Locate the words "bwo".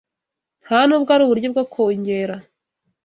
1.53-1.63